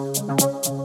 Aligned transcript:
Fabrizio 0.00 0.24
Parisi. 0.24 0.30
One 0.30 0.40
Hour 0.40 0.40
Italian 0.40 0.60
Job. 0.62 0.79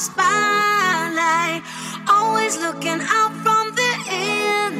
Spotlight, 0.00 1.62
always 2.08 2.56
looking 2.56 3.00
out 3.18 3.32
from 3.44 3.64
the 3.80 3.92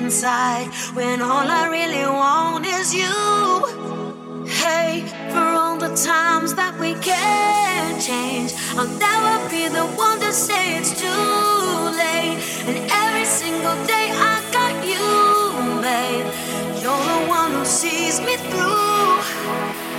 inside 0.00 0.68
when 0.94 1.20
all 1.20 1.46
I 1.60 1.68
really 1.68 2.06
want 2.06 2.64
is 2.64 2.94
you. 2.94 4.46
Hey, 4.46 5.04
for 5.32 5.46
all 5.60 5.76
the 5.76 5.94
times 5.94 6.54
that 6.54 6.74
we 6.80 6.94
can't 6.94 8.00
change, 8.00 8.54
I'll 8.78 8.88
never 9.08 9.34
be 9.50 9.68
the 9.68 9.84
one 10.06 10.20
to 10.20 10.32
say 10.32 10.78
it's 10.78 10.98
too 10.98 11.28
late. 12.02 12.40
And 12.68 12.78
every 13.04 13.26
single 13.26 13.76
day 13.84 14.08
I 14.32 14.36
got 14.56 14.74
you, 14.92 15.04
babe. 15.84 16.28
You're 16.82 17.04
the 17.12 17.20
one 17.28 17.52
who 17.52 17.64
sees 17.66 18.20
me 18.20 18.36
through. 18.36 19.89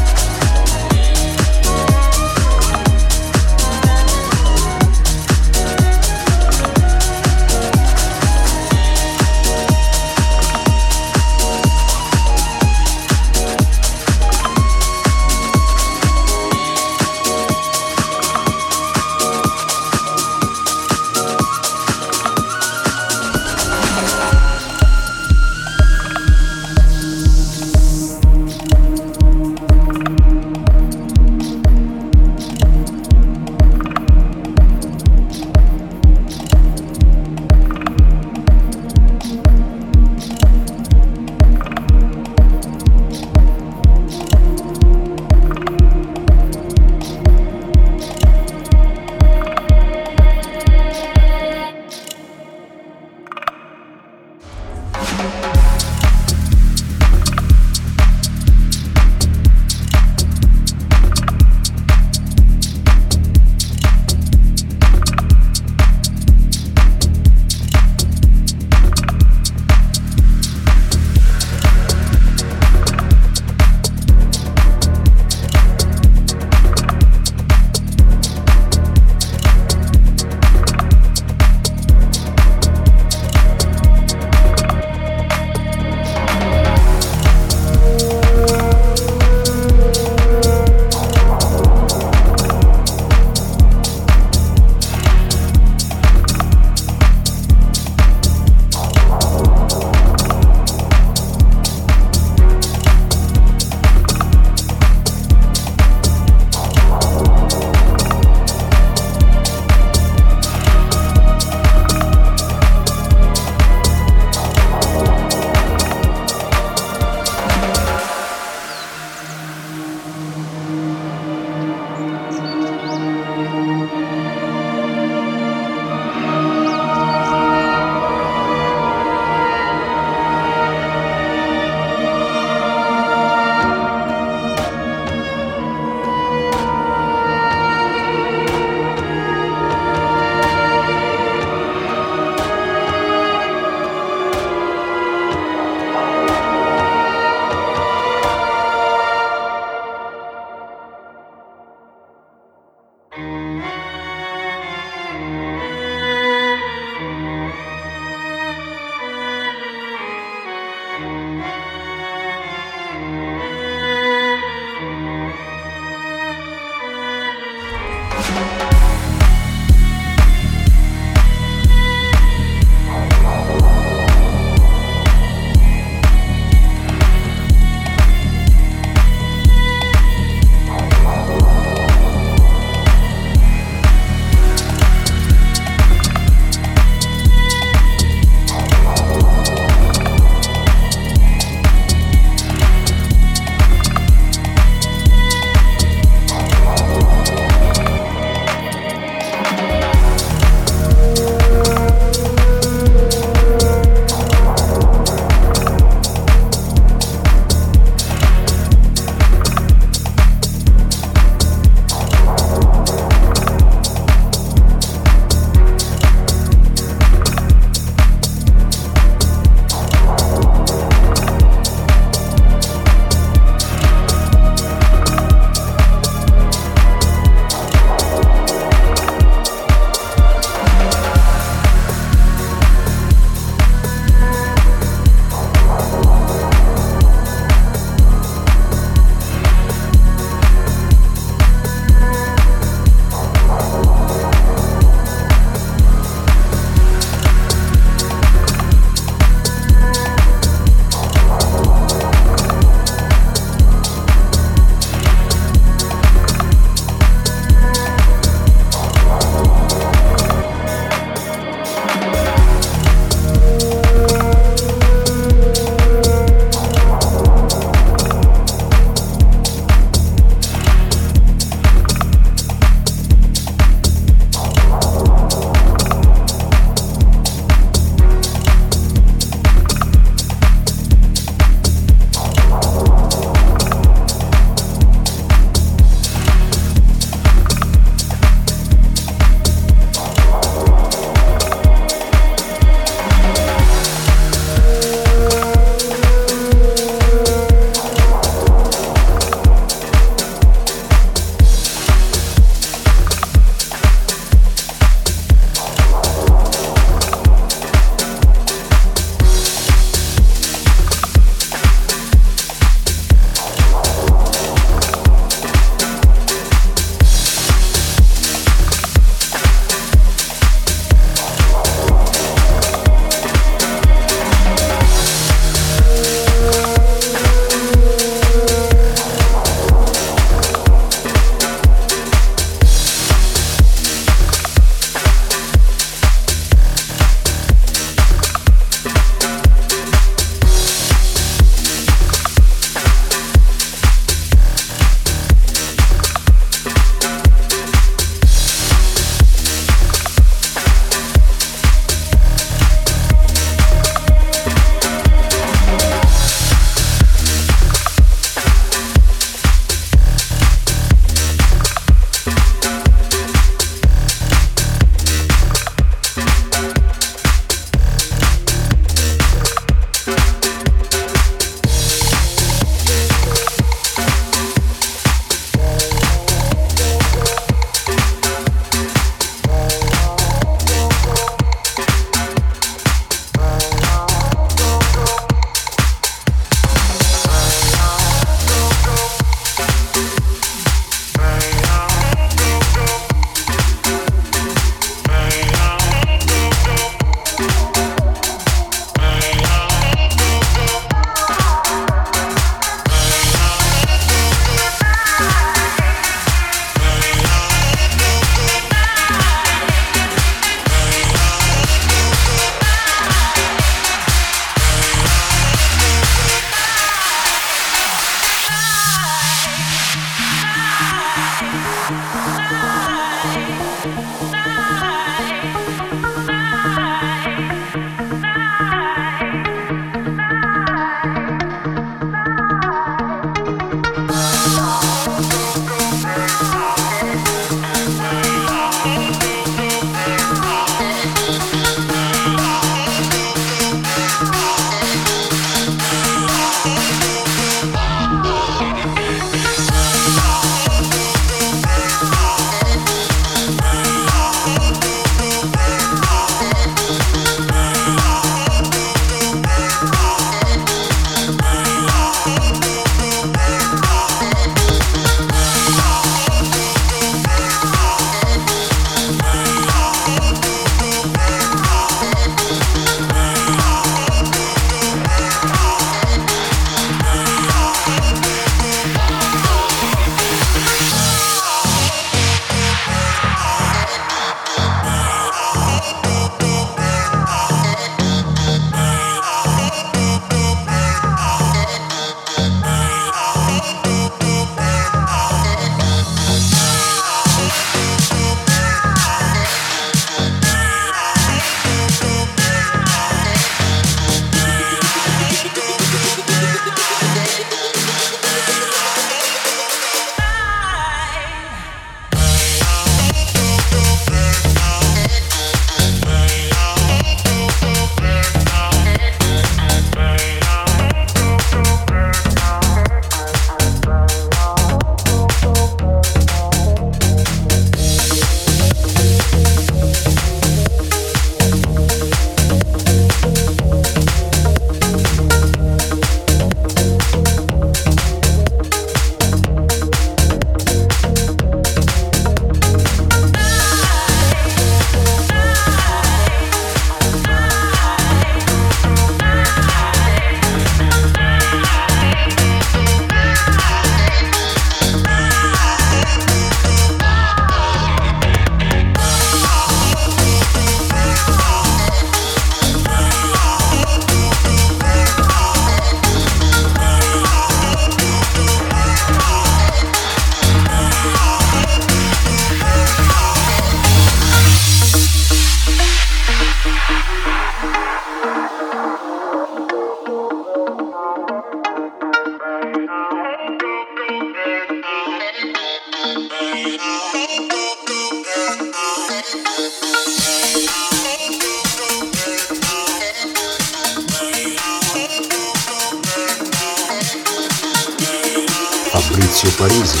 Parisi. 599.44 600.00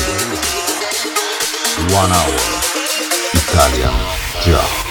One 1.92 2.10
hour. 2.10 2.36
Italian 3.34 3.92
Job. 4.40 4.85